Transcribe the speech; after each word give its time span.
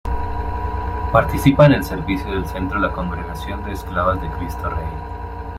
Participa 1.13 1.67
en 1.67 1.73
el 1.73 1.83
servicio 1.83 2.31
del 2.31 2.47
centro 2.47 2.79
la 2.79 2.91
Congregación 2.91 3.63
de 3.65 3.73
Esclavas 3.73 4.19
de 4.19 4.31
Cristo 4.31 4.67
Rey. 4.67 4.89